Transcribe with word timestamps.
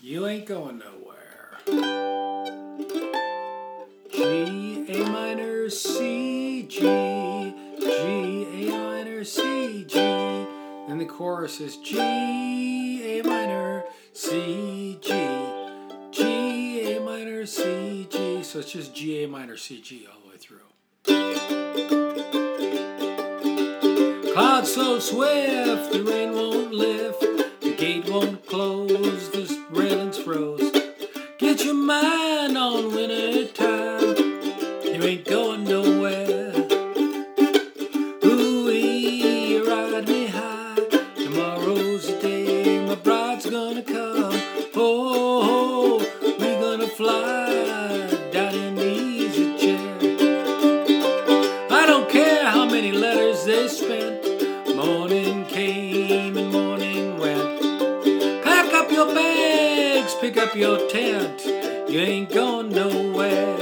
You 0.00 0.28
ain't 0.28 0.46
going 0.46 0.78
nowhere. 0.78 1.58
G, 4.12 4.86
A 4.90 5.04
minor, 5.10 5.68
C, 5.68 6.62
G, 6.62 6.78
G, 6.78 6.84
A 7.82 8.70
minor, 8.70 9.24
C, 9.24 9.84
G. 9.88 9.98
And 9.98 11.00
the 11.00 11.04
chorus 11.04 11.60
is 11.60 11.78
G, 11.78 11.98
A 13.18 13.22
minor, 13.24 13.82
C, 14.12 15.00
G, 15.02 15.08
G, 16.12 16.94
A 16.94 17.00
minor, 17.00 17.44
C, 17.44 18.06
G. 18.08 18.44
So 18.44 18.60
it's 18.60 18.70
just 18.70 18.94
G, 18.94 19.24
A 19.24 19.28
minor, 19.28 19.56
C, 19.56 19.80
G 19.80 20.06
all 20.06 20.20
the 20.22 20.28
way 20.30 20.36
through. 20.36 20.58
Clouds 24.32 24.72
so 24.72 25.00
swift, 25.00 25.92
the 25.92 26.04
rain 26.04 26.34
won't 26.34 26.72
lift, 26.72 27.20
gate 28.02 28.12
won't 28.12 28.46
close, 28.46 29.30
the 29.30 29.64
railings 29.70 30.18
froze. 30.18 30.72
Get 31.38 31.64
your 31.64 31.74
mind 31.74 32.56
on 32.56 32.94
winter 32.94 33.46
time, 33.52 33.77
up 60.48 60.56
your 60.56 60.88
tent. 60.88 61.44
You 61.90 62.00
ain't 62.00 62.30
going 62.30 62.70
nowhere. 62.70 63.56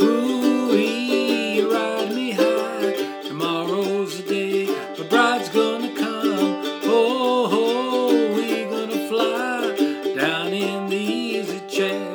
Ooh, 0.00 0.76
you 0.76 1.72
ride 1.72 2.14
me 2.14 2.30
high. 2.32 3.22
Tomorrow's 3.26 4.22
the 4.22 4.28
day 4.28 4.66
my 4.98 5.06
bride's 5.08 5.48
gonna 5.50 5.94
come. 5.94 6.62
Oh, 6.84 7.48
oh 7.52 8.34
we 8.34 8.64
gonna 8.64 9.08
fly 9.08 10.14
down 10.16 10.52
in 10.52 10.88
the 10.88 10.96
easy 10.96 11.60
chair. 11.68 12.12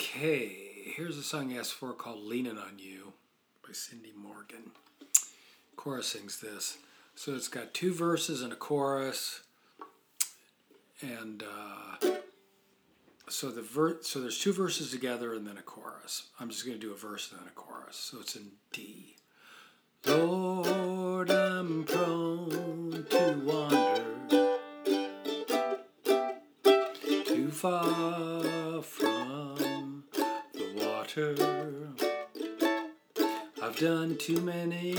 Okay, 0.00 0.52
here's 0.96 1.16
a 1.16 1.22
song 1.22 1.52
I 1.52 1.58
asked 1.58 1.74
for 1.74 1.92
called 1.92 2.22
Leaning 2.22 2.58
on 2.58 2.78
You 2.78 3.14
by 3.66 3.72
Cindy 3.72 4.12
Morgan. 4.16 4.70
Chorus 5.78 6.08
sings 6.08 6.40
this. 6.40 6.78
So 7.14 7.36
it's 7.36 7.46
got 7.46 7.72
two 7.72 7.94
verses 7.94 8.42
and 8.42 8.52
a 8.52 8.56
chorus. 8.56 9.42
And 11.00 11.44
uh, 11.44 12.08
so 13.28 13.52
the 13.52 13.62
ver- 13.62 14.02
so 14.02 14.20
there's 14.20 14.40
two 14.40 14.52
verses 14.52 14.90
together 14.90 15.34
and 15.34 15.46
then 15.46 15.56
a 15.56 15.62
chorus. 15.62 16.30
I'm 16.40 16.50
just 16.50 16.66
going 16.66 16.76
to 16.76 16.84
do 16.84 16.92
a 16.92 16.96
verse 16.96 17.30
and 17.30 17.40
then 17.40 17.46
a 17.46 17.52
chorus. 17.52 17.96
So 17.96 18.18
it's 18.20 18.34
in 18.34 18.50
D. 18.72 19.14
Lord, 20.04 21.30
I'm 21.30 21.84
prone 21.84 23.06
to 23.10 23.40
wander 23.44 24.58
too 27.24 27.50
far 27.52 28.82
from 28.82 30.02
the 30.54 30.72
water. 30.74 32.07
I've 33.68 33.76
done 33.76 34.16
too 34.16 34.40
many 34.40 34.94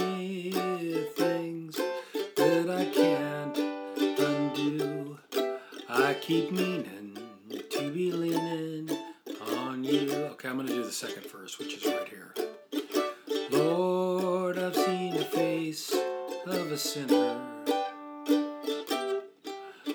things 1.15 1.75
that 2.35 2.69
I 2.69 2.85
can't 2.85 3.57
undo. 4.19 5.17
I 5.89 6.13
keep 6.13 6.51
meaning 6.51 7.17
to 7.49 7.91
be 7.91 8.11
leaning 8.11 8.95
on 9.57 9.83
you. 9.83 10.11
Okay, 10.13 10.49
I'm 10.49 10.57
going 10.57 10.67
to 10.67 10.73
do 10.73 10.83
the 10.83 10.91
second 10.91 11.25
verse, 11.31 11.57
which 11.57 11.77
is 11.77 11.85
right 11.87 12.07
here. 12.07 12.35
Lord, 13.49 14.59
I've 14.59 14.75
seen 14.75 15.15
the 15.15 15.25
face 15.25 15.91
of 16.45 16.71
a 16.71 16.77
sinner 16.77 17.41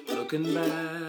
looking 0.08 0.52
back 0.52 1.03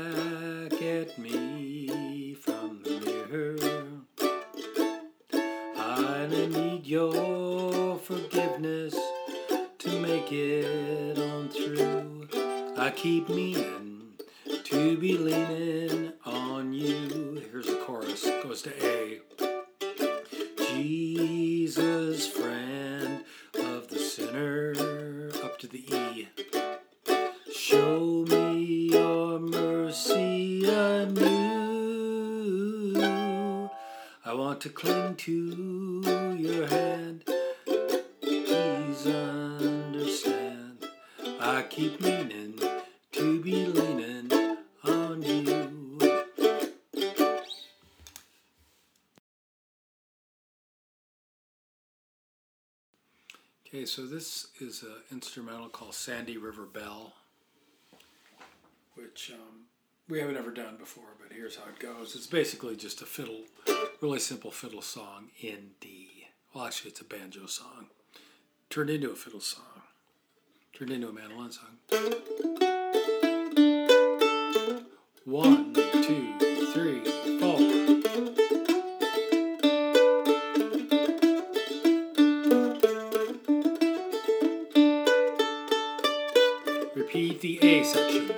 make 10.26 10.40
it 10.40 11.20
on 11.20 11.50
through. 11.50 12.28
I 12.78 12.90
keep 12.90 13.30
meaning 13.30 14.14
to 14.64 14.98
be 14.98 15.18
leaning 15.18 16.14
on 16.26 16.74
you. 16.74 17.44
Here's 17.52 17.68
the 17.68 17.76
chorus. 17.86 18.24
Goes 18.42 18.64
to 18.64 18.72
A. 18.84 19.22
Jesus, 20.58 22.28
friend 22.28 23.24
of 23.54 23.88
the 23.90 24.00
sinner, 24.00 25.30
up 25.44 25.60
to 25.60 25.68
the 25.68 25.86
E. 25.94 26.28
Show 27.54 28.26
me 28.28 28.90
your 28.92 29.38
mercy 29.40 30.68
anew. 30.68 31.36
I 34.26 34.34
want 34.34 34.62
to 34.62 34.70
cling 34.70 35.18
to 35.18 36.36
your 36.40 36.66
hand. 36.66 36.85
Okay, 53.68 53.86
so 53.86 54.06
this 54.06 54.48
is 54.60 54.84
an 54.84 55.02
instrumental 55.12 55.70
called 55.70 55.96
Sandy 55.96 56.38
River 56.38 56.66
Bell, 56.66 57.14
which 58.94 59.32
um, 59.34 59.66
we 60.08 60.20
haven't 60.20 60.38
ever 60.38 60.52
done 60.52 60.78
before, 60.78 61.16
but 61.20 61.36
here's 61.36 61.56
how 61.56 61.64
it 61.70 61.80
goes. 61.80 62.16
It's 62.16 62.28
basically 62.28 62.76
just 62.76 63.02
a 63.02 63.06
fiddle, 63.06 63.42
really 64.02 64.20
simple 64.20 64.52
fiddle 64.52 64.84
song 64.84 65.30
in 65.42 65.72
D. 65.80 66.28
Well, 66.54 66.66
actually, 66.66 66.92
it's 66.92 67.02
a 67.02 67.06
banjo 67.06 67.48
song 67.48 67.88
turned 68.70 68.90
into 68.90 69.10
a 69.10 69.16
fiddle 69.16 69.40
song, 69.40 69.64
turned 70.74 70.92
into 70.92 71.08
a 71.08 71.14
mandolin 71.14 71.52
song. 71.52 71.78
One, 75.26 75.74
two, 75.74 76.72
three, 76.74 77.02
Repeat 87.06 87.40
the 87.42 87.60
A 87.62 87.84
section. 87.84 88.32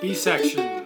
B 0.00 0.14
section. 0.14 0.79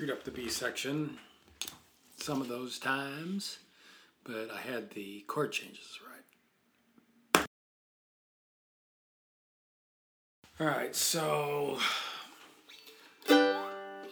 Screwed 0.00 0.16
up 0.16 0.24
the 0.24 0.30
B 0.30 0.48
section 0.48 1.18
some 2.16 2.40
of 2.40 2.48
those 2.48 2.78
times, 2.78 3.58
but 4.24 4.48
I 4.50 4.58
had 4.58 4.92
the 4.92 5.22
chord 5.26 5.52
changes 5.52 5.98
right. 7.34 7.46
All 10.58 10.66
right, 10.66 10.96
so 10.96 11.76
a 13.28 13.66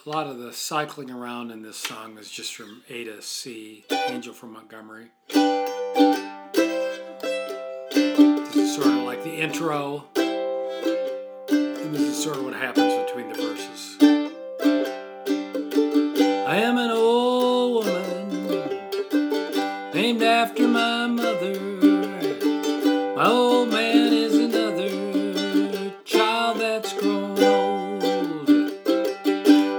lot 0.05 0.27
of 0.27 0.37
the 0.41 0.53
cycling 0.53 1.11
around 1.11 1.51
in 1.51 1.63
this 1.63 1.79
song 1.79 2.19
is 2.19 2.31
just 2.31 2.55
from 2.55 2.83
A 2.91 3.05
to 3.05 3.23
C, 3.23 3.87
Angel 4.09 4.35
from 4.35 4.53
Montgomery. 4.53 5.07
This 5.31 5.39
is 8.57 8.75
sort 8.75 8.89
of 8.89 9.05
like 9.05 9.25
the 9.25 9.37
intro, 9.37 10.05
and 10.17 11.95
this 11.95 12.03
is 12.03 12.23
sort 12.23 12.37
of 12.37 12.45
what 12.45 12.53
happens 12.53 12.93
between 13.07 13.33
the 13.33 13.37
verses. 13.41 13.98
Mother. 21.09 21.59
My 23.17 23.27
old 23.27 23.71
man 23.71 24.13
is 24.13 24.35
another 24.35 24.91
child 26.05 26.61
that's 26.61 26.93
grown 26.93 27.43
old. 27.43 28.49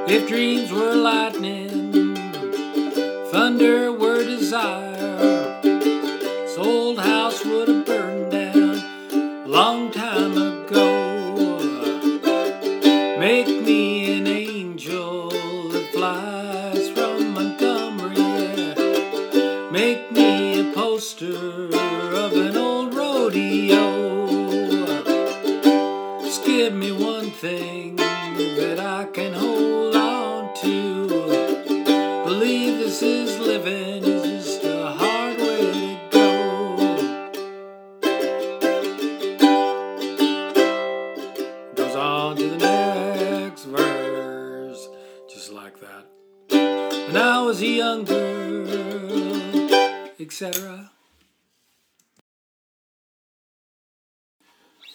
If 0.10 0.28
dreams 0.28 0.72
were 0.72 0.96
lightning, 0.96 2.16
thunder 3.32 3.92
were 3.92 4.24
desire, 4.24 5.62
this 5.62 6.58
old 6.58 7.00
house 7.00 7.46
would 7.46 7.68
have 7.68 7.86
burned 7.86 8.32
down 8.32 9.44
a 9.46 9.48
long 9.48 9.92
time 9.92 10.34
ago. 10.34 11.09
Can 29.14 29.34
hold 29.34 29.96
on 29.96 30.54
to. 30.62 31.08
Believe 32.26 32.78
this 32.78 33.02
is 33.02 33.40
living 33.40 34.04
is 34.04 34.24
just 34.46 34.64
a 34.64 34.92
hard 34.92 35.38
way 35.40 35.72
to 35.72 35.98
go. 36.12 36.76
Goes 41.76 41.96
on 41.96 42.36
to 42.38 42.50
the 42.50 42.58
next 42.58 43.64
verse, 43.64 44.88
just 45.28 45.52
like 45.54 45.80
that. 45.80 46.06
When 47.08 47.18
I 47.18 47.42
was 47.42 47.62
a 47.64 47.68
young 47.68 48.04
girl, 48.04 48.70
etc. 50.20 50.92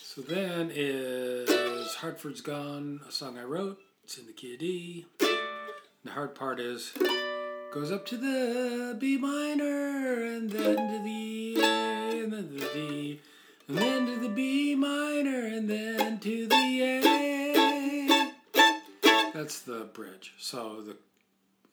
So 0.01 0.21
then 0.21 0.71
is 0.73 1.95
Hartford's 1.97 2.43
Gone, 2.43 3.01
a 3.09 3.11
song 3.11 3.37
I 3.37 3.43
wrote. 3.43 3.81
It's 4.05 4.19
in 4.19 4.27
the 4.27 4.33
key 4.33 4.53
of 4.53 4.61
D. 4.61 5.07
The 5.19 6.11
hard 6.11 6.35
part 6.35 6.61
is 6.61 6.93
goes 7.73 7.91
up 7.91 8.05
to 8.07 8.19
the 8.19 8.95
B 8.99 9.17
minor 9.17 10.23
and 10.23 10.51
then 10.51 10.77
to 10.77 11.03
the 11.03 11.57
A 11.63 12.23
and 12.23 12.31
then 12.31 12.49
to 12.49 12.55
the 12.55 12.69
D 12.75 13.21
and 13.67 13.79
then 13.79 14.05
to 14.05 14.19
the 14.21 14.29
B 14.29 14.75
minor 14.75 15.47
and 15.47 15.71
then 15.71 16.19
to 16.19 16.47
the 16.47 16.83
A. 16.83 18.33
That's 19.33 19.61
the 19.61 19.89
bridge. 19.95 20.35
So 20.39 20.83
the 20.83 20.91
it 20.91 20.99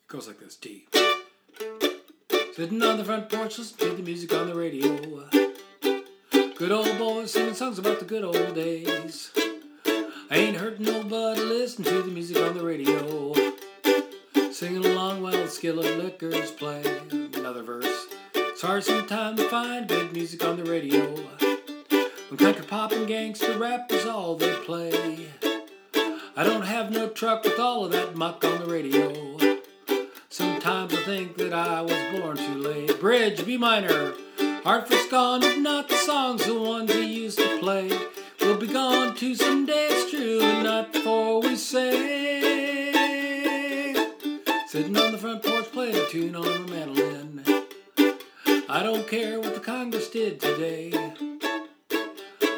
goes 0.07 0.27
like 0.27 0.39
this 0.39 0.55
D. 0.55 0.85
Sitting 2.55 2.81
on 2.81 2.97
the 2.97 3.03
front 3.03 3.27
porch, 3.27 3.57
listening 3.57 3.89
to 3.89 3.95
the 3.97 4.03
music 4.03 4.33
on 4.33 4.47
the 4.47 4.55
radio. 4.55 4.97
Good 6.55 6.71
old 6.71 6.97
boys 6.97 7.33
singing 7.33 7.55
songs 7.55 7.77
about 7.77 7.99
the 7.99 8.05
good 8.05 8.23
old 8.23 8.55
days. 8.55 9.31
Ain't 10.33 10.55
heard 10.55 10.79
nobody 10.79 11.41
listen 11.41 11.83
to 11.83 12.03
the 12.03 12.09
music 12.09 12.37
on 12.37 12.57
the 12.57 12.63
radio. 12.63 13.33
Singing 14.53 14.85
along 14.85 15.21
while 15.21 15.33
the 15.33 15.49
skillet 15.49 15.97
liquors 15.97 16.51
play. 16.51 16.81
Another 17.11 17.63
verse. 17.63 18.07
It's 18.33 18.61
hard 18.61 18.85
sometimes 18.85 19.41
to 19.41 19.49
find 19.49 19.89
good 19.89 20.13
music 20.13 20.45
on 20.45 20.55
the 20.55 20.63
radio. 20.63 21.13
When 22.29 22.37
country 22.37 22.65
pop 22.65 22.93
and 22.93 23.05
gangster 23.09 23.57
rap 23.57 23.91
is 23.91 24.05
all 24.05 24.37
they 24.37 24.55
play. 24.59 25.27
I 26.37 26.45
don't 26.45 26.63
have 26.63 26.91
no 26.91 27.09
truck 27.09 27.43
with 27.43 27.59
all 27.59 27.83
of 27.83 27.91
that 27.91 28.15
muck 28.15 28.45
on 28.45 28.61
the 28.61 28.67
radio. 28.67 29.37
Sometimes 30.29 30.93
I 30.93 31.03
think 31.03 31.35
that 31.39 31.51
I 31.51 31.81
was 31.81 32.21
born 32.21 32.37
too 32.37 32.55
late. 32.55 32.97
Bridge, 33.01 33.45
B 33.45 33.57
minor. 33.57 34.13
Hartford's 34.63 35.07
gone, 35.07 35.41
but 35.41 35.57
not 35.57 35.89
the 35.89 35.97
songs, 35.97 36.45
the 36.45 36.57
ones 36.57 36.93
we 36.95 37.01
used 37.01 37.37
to 37.37 37.59
play. 37.59 37.91
Be 38.61 38.67
gone 38.67 39.17
someday, 39.17 39.87
it's 39.89 40.11
true, 40.11 40.39
and 40.39 40.63
not 40.65 40.93
before 40.93 41.41
we 41.41 41.55
say. 41.55 42.93
Sitting 44.67 44.95
on 44.95 45.11
the 45.11 45.17
front 45.17 45.41
porch 45.41 45.65
playing 45.71 45.95
a 45.95 46.05
tune 46.05 46.35
on 46.35 46.45
a 46.45 46.59
mandolin. 46.69 47.43
I 48.69 48.83
don't 48.83 49.07
care 49.07 49.39
what 49.39 49.55
the 49.55 49.59
Congress 49.59 50.11
did 50.11 50.39
today. 50.39 50.91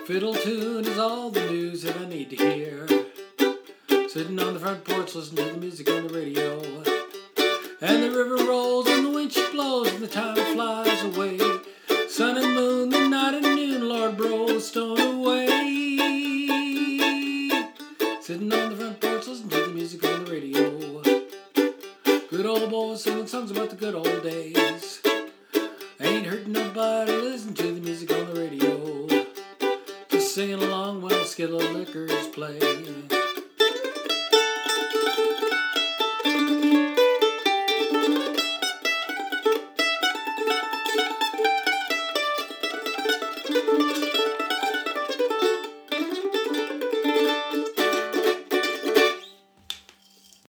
Fiddle 0.05 0.36
tune 0.36 0.83
is 0.86 1.00
all 1.00 1.29
the 1.29 1.50
news 1.50 1.83
that 1.83 1.95
I 1.95 2.05
need 2.05 2.31
to 2.31 2.36
hear. 2.36 2.86
Sitting 4.10 4.41
on 4.41 4.55
the 4.55 4.60
front 4.60 4.83
porch 4.83 5.15
listening 5.15 5.45
to 5.48 5.53
the 5.53 5.57
music 5.57 5.89
on 5.89 6.07
the 6.07 6.13
radio. 6.13 6.60
And 7.79 8.03
the 8.03 8.12
river 8.12 8.43
rolls 8.43 8.89
and 8.89 9.05
the 9.05 9.10
wind 9.10 9.33
blows 9.53 9.88
and 9.93 10.03
the 10.03 10.10
time 10.10 10.36
flies 10.53 11.01
away. 11.05 11.39
Sun 12.10 12.38
and 12.39 12.53
moon, 12.53 13.02
good 23.84 23.96
old 23.96 24.24
days. 24.24 25.02
Ain't 26.00 26.25
heard 26.25 26.48
nobody 26.48 27.12
listen 27.12 27.54
to 27.56 27.63
the 27.63 27.82
music 27.82 28.13
on 28.13 28.34
the 28.34 28.40
radio. 28.40 29.25
Just 30.08 30.34
singing 30.34 30.63
along 30.63 31.02
while 31.02 31.25
skittle 31.25 31.60
liquors 31.60 32.30
play. 32.30 33.23